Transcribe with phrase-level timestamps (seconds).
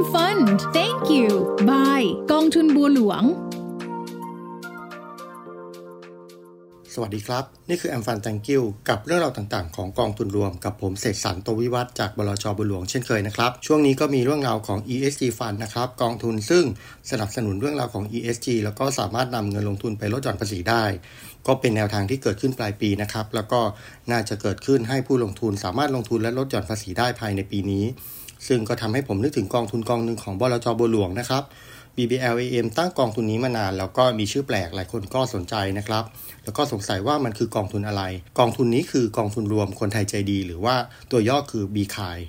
[0.00, 1.28] M Fund Thank you
[1.70, 3.22] Bye กองทุนบัวหลวง
[6.95, 16.63] สวัสดีครับ นี่คือแอมฟันแตงกิวกับเรื่องราวต่างๆ ของกองทุนรวมกับผมเสกสรรโตวิวัฒจากบลจบุหลวงเช่นเคยนะครับ ช่วงนี้ก็มีเรื่องราวของ ESG Fund นะครับกองทุนซึ่ง
[17.11, 20.83] สนับสนุนเรื่องราวของ ESG แล้วก็สามารถนำเงินลงทุนไปลดหย่อนภาษีได้
[21.47, 23.61] ก็เป็นแนวทางที่เกิดขึ้นปลายปีนะครับแล้วก็
[24.11, 27.85] น่าจะเกิดขึ้นให้ผู้ลงทุนสามารถลงทุนและลดหย่อนภาษีได้ภายในปีนี้
[28.47, 31.43] ซึ่งก็ทำให้ผมนึกถึงกองทุนกองหนึ่งของบลจบุหลวงนะครับ
[31.97, 36.03] BBLAM ตั้งกองทุนนี้มานาน แล้วก็มีชื่อแปลกหลายคนก็สนใจนะครับ
[36.43, 38.03] แล้วก็สงสัยว่ามันคือกองทุนอะไร
[38.39, 40.75] กองทุนนี้คือกองทุนรวมคนไทยใจดี หรือว่า
[41.11, 42.19] ตัวย่อคือ b คาย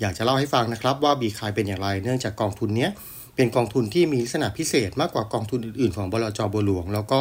[0.00, 2.88] อยากจะเล่าให้ฟังนะครับว่า b คายเป็นอย่างไร เนื่องจากกองทุนนี้
[3.36, 7.20] เป็นกองทุนที่มีลักษณะพิเศษมากกว่ากองทุนอื่นๆของบลจบัวหลวง แล้วก็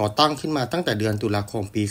[0.00, 1.82] ก่อตั้งขึ้นมาตั้งแต่เดือนตุลาคมปี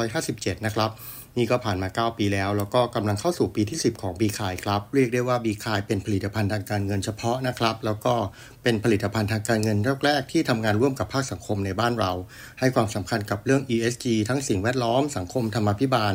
[0.00, 0.90] 2557 นะครับ
[1.38, 8.14] นี่ก็ผ่านมา 9 ปีแล้ว แล้วก็กำลังเข้าสู่ปีที่ 10 ของบีคายครับ เรียกได้ว่าบีคายเป็นผลิตภัณฑ์ทางการเงินเฉพาะนะครับ แล้วก็
[8.62, 12.12] เป็นผลิตภัณฑ์ทางการเงินแรกๆที่ทำงานร่วมกับภาคสังคมในบ้านเรา
[12.58, 16.14] ให้ความสำคัญกับเรื่อง ESG ทั้งสิ่งแวดล้อมสังคมธรรมาภิบาล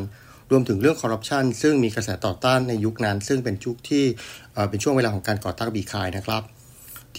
[0.52, 4.04] รวมถึงเรื่องคอร์รัปชันซึ่งมีกระแสต่อต้านในยุคนั้น ซึ่งเป็นยุคที่
[4.70, 6.44] เป็นช่วงเวลาของการก่อตั้งบีคายนะครับ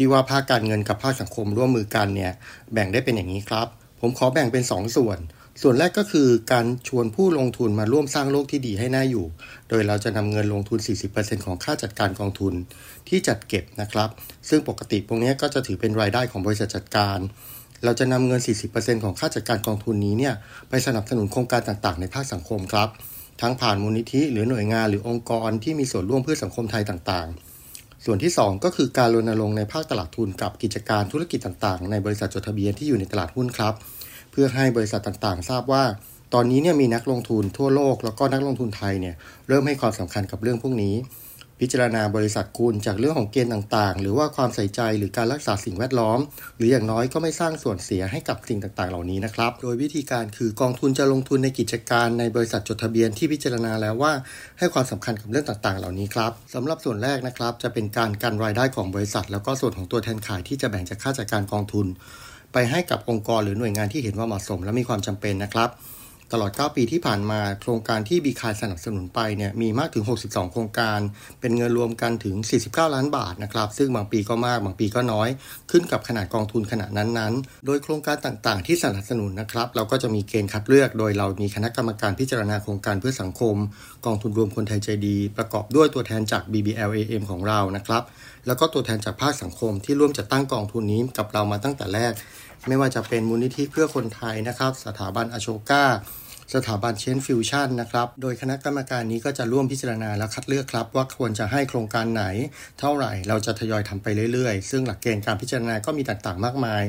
[0.02, 2.32] ที่ว่าภาคการเงินกับภาคสังคมร่วมมือกันเนี่ย
[2.72, 3.66] แบ่งได้เป็นอย่างนี้ครับ
[4.00, 5.18] ผมขอแบ่งเป็น 2ส่วน
[5.62, 9.26] ส่วนแรกก็คือการชวนผู้ลงทุนมาร่วมสร้างโลกที่ดีให้น่าอยู่
[9.68, 10.78] โดยเราจะนำเงินลงทุน
[11.12, 12.54] 40%ของค่าจัดการกองทุน
[13.08, 14.08] ที่จัดเก็บนะครับ
[14.48, 17.18] ซึ่งปกติพวกนี้ก็จะถือเป็นรายได้ของบริษัทจัดการ
[17.84, 18.40] เราจะนำเงิน
[18.72, 20.34] 40%ของค่าจัดการกองทุนนี้เนี่ย
[20.68, 22.88] ไปสนับสนุนโครงการต่างๆ ในภาคสังคมครับ
[23.40, 27.49] ทั้งผ่านมูลนิธิหรือหน่วยงานหรือองค์กรที่มีส่วนร่วมเพื่อสังคมไทยต่างๆ
[28.04, 33.74] ส่วนที่ 2 ก็คือการรณรงค์ในภาคตลาดทุนกับกิจการธุรกิจต่างๆ ในบริษัทจดทะเบียนที่อยู่ในตลาดหุ้นครับ
[34.30, 35.84] เพื่อให้บริษัทต่างๆ ทราบว่า
[36.34, 39.14] ตอนนี้เนี่ยมีนักลงทุนทั่วโลก แล้วก็นักลงทุนไทยเนี่ย
[39.48, 40.94] เริ่มให้ความสำคัญกับเรื่องพวกนี้
[41.60, 46.18] พิจารณาบริษัทคุณจากเรื่องของเกณฑ์ต่างๆ หรือว่าความใส่ใจหรือการรักษาสิ่งแวดล้อม
[46.56, 54.12] หรืออย่างน้อยก็ไม่สร้างส่วนเสียให้กับสิ่งต่างๆ เหล่านี้นะครับ โดยวิธีการคือกองทุนจะลงทุนในกิจการในบริษัทจดทะเบียนที่พิจารณาแล้วว่า
[54.58, 61.86] ให้ความสำคัญกับเรื่องต่างๆ เหล่านี้ครับสำหรับส่วนแรกนะครับจะเป็นการกันรายได้ของบริษัท แล้วก็ส่วนของตัวแทนขายที่จะแบ่งจากค่าจัดการกองทุน
[62.52, 65.70] ไปให้กับองค์กรหรือหน่วยงานที่เห็นว่าเหมาะสม และมีความจำเป็นนะครับ
[66.32, 70.98] ตลอด 9 ปีที่ผ่านมาโครงการที่บีคายสนับสนุนไปเนี่ยมีมากถึง 62 โครงการ
[71.40, 72.36] เป็นเงินรวมกันถึง
[72.66, 75.28] 49 ล้านบาทนะครับ ซึ่งบางปีก็มากบางปีก็น้อย
[75.70, 83.56] ขึ้นกับขนาดกองทุนขนาดนั้นๆ โดยโครงการต่างๆ ที่สนับสนุนนะครับ เราก็จะมีเกณฑ์คัดเลือก โดยเรามีคณะกรรมการพิจารณาโครงการเพื่อสังคม
[84.06, 88.02] กองทุนรวมคนไทยใจดี ประกอบด้วยตัวแทนจาก BBLAM ของเรานะครับ
[88.46, 92.12] แล้วก็ตัวแทนจากภาคสังคมที่ร่วมจัดตั้งกองทุนนี้กับเรามาตั้งแต่แรก
[92.68, 95.84] ไม่ว่าจะเป็นมูลนิธิเพื่อคนไทยนะครับ สถาบันอโชก้า
[96.54, 102.24] สถาบันเชนฟิวชั่นนะครับ โดยคณะกรรมการนี้ก็จะร่วมพิจารณาและคัดเลือกครับ ว่าควรจะให้โครงการไหน
[102.80, 106.82] เท่าไหร่เราจะทยอยทำไปเรื่อยๆ ซึ่งหลักเกณฑ์การพิจารณาก็มีต่างๆ มากมาย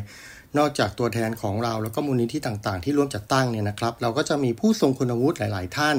[0.58, 5.98] นอกจากตัวแทนของเราแล้วก็มูลนิธิต่างๆ ที่ร่วมจัดตั้งเนี่ยนะครับ เราก็จะมีผู้ทรงคุณวุฒิหลาย ๆ ท่าน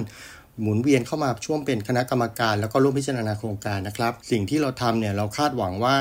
[0.61, 5.97] หมุนเวียนเข้ามาช่วงเป็นคณะกรรมการ แล้วก็ร่วมพิจารณาโครงการนะครับ สิ่งที่เราทำเนี่ยเราคาดหวังว่า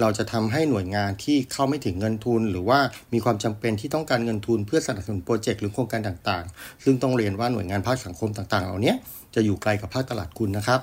[0.00, 2.78] เราจะทำให้หน่วยงานที่เข้าไม่ถึงเงินทุน หรือว่า
[3.12, 8.94] มีความจำเป็นที่ต้องการเงินทุนเพื่อสนับสนุนโปรเจกต์หรือโครงการต่างๆ ซึ่งต้องเรียนว่าหน่วยงานภาคสังคมต่างๆ เหล่านี้
[9.34, 10.80] จะอยู่ไกลกับภาคตลาดคุณนะครับ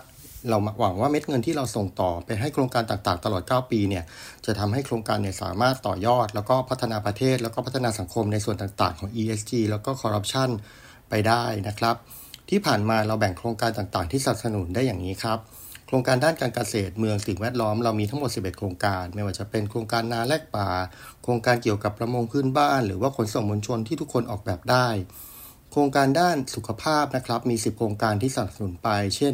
[0.49, 4.03] เราหวังว่าเม็ดเงินที่เราส่งต่อไปให้โครงการต่างๆ ตลอด 9 ปีเนี่ย
[4.45, 10.49] จะทำให้โครงการเนี่ยสามารถต่อยอด แล้วก็พัฒนาประเทศ แล้วก็พัฒนาสังคมในส่วนต่างๆ ของ ESG แล้วก็คอร์รัปชัน
[11.09, 11.95] ไปได้นะครับ
[12.49, 15.39] ที่ผ่านมาเราแบ่งโครงการต่างๆ ที่สนับสนุนได้อย่างนี้ครับ
[15.94, 20.69] ครงการด้านการเกษตรเมืองสิ่งแวดล้อมเรามีทั้งหมด 11 โครงการ ไม่ว่าจะเป็นโครงการนาแลกป่า
[21.24, 24.88] โครงการเกี่ยวกับประมงพื้นบ้าน หรือว่าขนส่งมวลชนที่ทุกคนออกแบบได้
[25.72, 29.34] โครงการด้านสุขภาพนะครับมี 10 โครงการที่สนับสนุนไป เช่น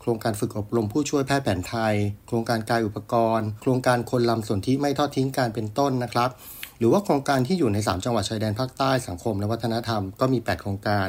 [0.00, 1.94] โครงการฝึกอบรมผู้ช่วยแพทย์แผนไทย
[2.28, 6.30] โครงการกายอุปกรณ์ โครงการคนลำสนที่ไม่ทอดทิ้งการเป็นต้นนะครับ
[6.78, 11.08] หรือว่าโครงการที่อยู่ใน 3 จังหวัดชายแดนภาคใต้สังคมและวัฒนธรรมก็มี 8 โครงการ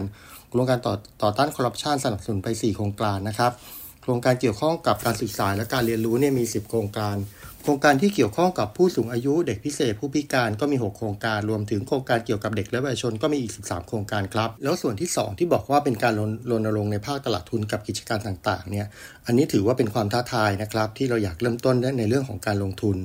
[0.50, 3.52] โครงการต่อต่อต้านคอร์รัปชันสนับสนุนไป 4 โครงการนะครับ
[4.10, 7.18] รงการเกี่ยวข้องกับการศึกษาและการเรียนรู้เนี่ยมี 10 โครงการ
[7.64, 16.14] โครงการที่เกี่ยวข้องกับผู้สูงอายุเด็กพิเศษ ผู้พิการก็มี 6 โครงการ รวมถึงโครงการเกี่ยวกับเด็กและเยาวชนก็มีอีก 13 โครงการครับ แล้วส่วนที่ 2 ที่บอกว่าเป็นการ
[16.52, 18.88] รณรงค์ในภาคตลาดทุนกับกิจการต่างๆเนี่ย
[19.26, 22.98] อันนี้ถือว่าเป็นความท้าทายนะครับที่เราอยากเริ่มต้นในเรื่องของการลงทุน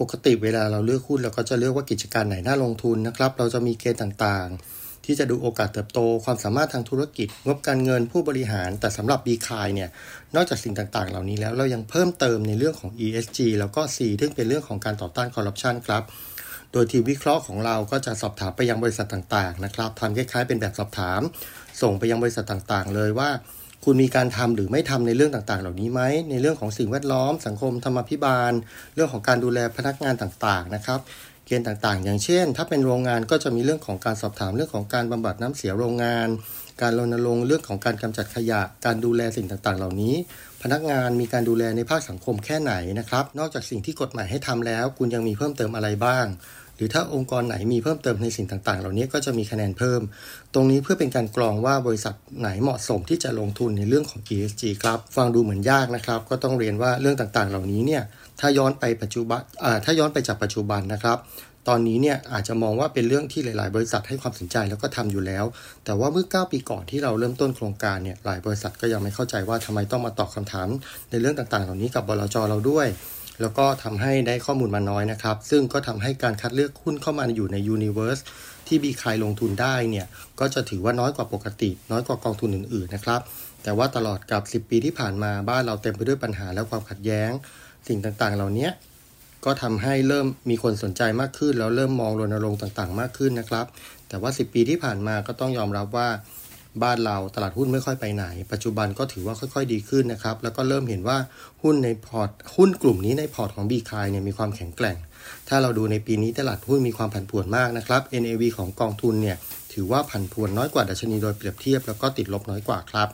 [0.00, 9.88] ปกติเวลาเราเลือกหุ้นเราก็จะเลือกว่ากิจการไหนน่าลงทุนนะครับ เราจะมีเกณฑ์ต่างๆ ที่จะดูโอกาสเติบโตความสามารถทางธุรกิจ งบการเงินผู้บริหาร แต่สำหรับ b คายเนี่ย
[10.34, 16.02] นอกจากสิ่งต่างๆ เหล่านี้แล้วเรายังเพิ่มเติมในเรื่องของ ESG แล้วก็ C ซึ่งเป็นเรื่องของการต่อต้านคอร์รัปชันครับ
[16.72, 21.20] โดยทีมวิเคราะห์ของเราก็จะสอบถามไปยังบริษัทต่างๆนะครับทำคล้ายๆ เป็นแบบสอบถาม
[21.82, 23.30] ส่งไปยังบริษัทต่างๆ เลยว่า
[23.84, 26.00] คุณมีการทำหรือไม่ทำในเรื่องต่างๆ เหล่านี้ไหม
[26.30, 28.52] ในเรื่องของสิ่งแวดล้อม สังคมธรรมพิบาล
[28.94, 31.00] เรื่องของการดูแลพนักงานต่างๆนะครับ
[31.58, 36.28] ณฑ์ต่างๆ อย่างเช่น ถ้าเป็นโรงงานก็จะมีเรื่องของการสอบถามเรื่องของการบำบัดน้ำเสียโรงงาน
[36.80, 40.14] การรณรงค์เรื่องของการกำจัดขยะ การดูแลสิ่งต่างๆ เหล่านี้
[40.62, 46.26] พนักงานมีการดูแลในภาคสังคมแค่ไหนนะครับ นอกจากสิ่งที่กฎหมายให้ทำแล้ว คุณยังมีเพิ่มเติมอะไรบ้าง
[46.82, 50.00] รือถ้าองค์กรไหนมีเพิ่มเติมในสิ่งต่างๆ เหล่านี้ก็จะมีคะแนนเพิ่ม
[50.54, 58.02] ตรงนี้เพื่อเป็นการกรองว่าบริษัทไหนเหมาะสมที่จะลงทุนในเรื่องของ ESG ครับ ฟังดูเหมือนยากนะครับ ก็ต้องเรียนว่าเรื่องต่างๆ เหล่านี้เนี่ย
[58.40, 59.40] ถ้าย้อนไปปัจจุบัน
[59.84, 61.18] ถ้าย้อนไปจากปัจจุบันนะครับ
[61.68, 65.44] ตอนนี้เนี่ยอาจจะมองว่าเป็นเรื่องที่หลาย ๆ บริษัทให้ความสนใจแล้วก็ทำอยู่แล้ว
[65.84, 70.68] แต่ว่าเมื่อ 9 ปีก่อนที่เราเริ่มต้นโครงการเนี่ยหลายบริษัทก็ยังไม่เข้าใจว่าทำไมต้องมาตอบคำถาม
[71.10, 72.86] ในเรื่องต่าง ๆ เหล่านี้กับบลจเราด้วย
[73.42, 78.22] แล้วก็ทำให้ได้ข้อมูลมาน้อยนะครับ ซึ่งก็ทำให้การคัดเลือกหุ้นเข้ามาอยู่ใน Universe
[78.66, 80.06] ที่ BKIND ลงทุนได้เนี่ย
[80.40, 83.20] ก็จะถือว่าน้อยกว่าปกติ น้อยกว่ากองทุนอื่นๆนะครับ
[83.62, 87.30] แต่ว่าตลอดเกือบ 10 ปีที่ผ่านมาบ้านเราเต็มไปด้วยปัญหาและความขัดแย้ง
[87.88, 88.68] สิ่งต่างๆ เหล่านี้
[89.44, 93.66] ก็ทำให้เริ่มมีคนสนใจมากขึ้น แล้วเริ่มมองรณรงค์ต่างๆ มากขึ้นนะครับ
[94.08, 96.08] แต่ว่า 10 ปีที่ผ่านมาก็ต้องยอมรับว่า
[96.82, 101.18] บ้านเราตลาดหุ้นไม่ค่อยไปไหน ปัจจุบันก็ถือว่าค่อย ๆ ดีขึ้นนะครับ แล้วก็เริ่มเห็นว่า
[101.62, 104.96] หุ้นในพอร์ตหุ้นกลุ่มนี้ในพอร์ตของ BKIND เนี่ยมีความแข็งแกร่ง
[105.48, 109.36] ถ้าเราดูในปีนี้ตลาดหุ้นมีความผันผวนมากนะครับ NAV ของกองทุนเนี่ย
[109.72, 113.08] ถือว่าผันผวนน้อยกว่าดัชนีโดยเปรียบเทียบแล้วก็ติดลบน้อยกว่าครับ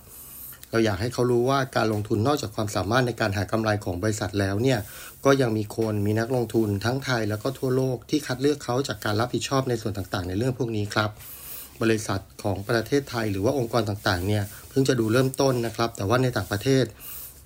[0.70, 4.78] เราอยากให้เขารู้ว่าการลงทุนนอกจากความสามารถในการหากำไรของบริษัทแล้วเนี่ย
[5.24, 11.10] ก็ยังมีคนมีนักลงทุนทั้งไทยแล้วก็ทั่วโลกที่คัดเลือกเขาจากการรับผิดชอบในส่วนต่างๆ ในเรื่องพวกนี้ครับ
[11.82, 16.86] บริษัทของประเทศไทย หรือว่าองค์กรต่างๆเนี่ยเพิ่งจะดูเริ่มต้นนะครับ แต่ว่าในต่างประเทศ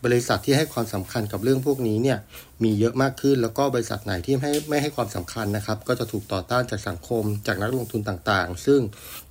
[0.07, 2.19] บริษัทที่ให้ความสำคัญกับเรื่องพวกนี้เนี่ย
[2.65, 8.81] มีเยอะมากขึ้น แล้วก็บริษัทไหนที่ไม่ไม่ให้ความสำคัญนะครับ ก็จะถูกต่อต้านจากสังคม จากนักลงทุนต่างๆ ซึ่ง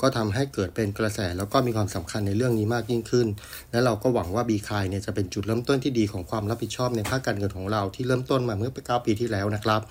[0.02, 3.28] ก็ทำให้เกิดเป็นกระแส แล้วก็มีความสำคัญในเรื่องนี้มากยิ่งขึ้น
[3.72, 9.82] และเราก็หวังว่าบีคายเนี่ยจะเป็นจุดเริ่มต้นที่ดีของความรับผิดชอบในภาคการเงินของเราที่เริ่มต้นมาเมื่อ9ปีที่แล้วนะครับ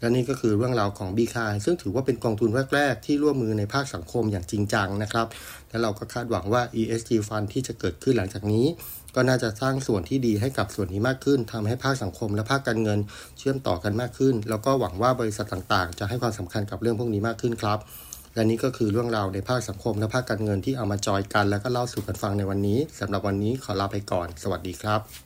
[0.00, 5.26] และนี่ก็คือเรื่องราวของ b ีคายซึ่งถือว่าเป็นกองทุนแรก ๆ ที่ร่วมมือในภาคสังคมอย่างจริงจังนะครับ
[5.68, 8.66] และเราก็คาดหวังว่า ESG Fund ที่จะเกิดขึ้นหลังจากนี้
[9.14, 12.98] ก็น่าจะสร้างส่วนที่ดีให้กับส่วนนี้มากขึ้นทำให้ภาคสังคมและภาคการเงิน
[13.38, 17.78] เชื่อมต่อกันมากขึ้น แล้วก็หวังว่าบริษัทต่างๆ จะให้ความสำคัญกับเรื่องพวกนี้มากขึ้นครับ
[18.34, 25.18] และนี่ก็คือเรื่องราวในภาคสังคมและภาคการเงินที่เอามาจอยกัน แล้วก็เล่าสู่กันฟังในวันนี้สำหรับวันนี้ขอลาไปก่อน สวัสดีครับ